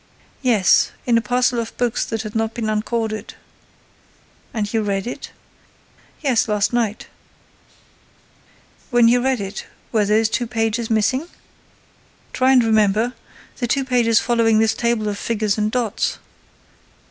"Yes, 0.41 0.89
in 1.05 1.15
a 1.15 1.21
parcel 1.21 1.59
of 1.59 1.77
books 1.77 2.03
that 2.05 2.23
had 2.23 2.33
not 2.33 2.55
been 2.55 2.71
uncorded." 2.71 3.35
"And 4.51 4.73
you 4.73 4.81
read 4.81 5.05
it?" 5.05 5.29
"Yes, 6.23 6.47
last 6.47 6.73
night." 6.73 7.05
"When 8.89 9.07
you 9.07 9.23
read 9.23 9.39
it, 9.39 9.67
were 9.91 10.05
those 10.05 10.27
two 10.27 10.47
pages 10.47 10.89
missing? 10.89 11.27
Try 12.33 12.51
and 12.51 12.63
remember: 12.63 13.13
the 13.57 13.67
two 13.67 13.85
pages 13.85 14.19
following 14.19 14.57
this 14.57 14.73
table 14.73 15.07
of 15.07 15.19
figures 15.19 15.55
and 15.59 15.71
dots?" 15.71 16.17